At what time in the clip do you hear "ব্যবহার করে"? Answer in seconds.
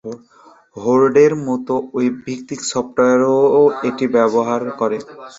4.15-4.97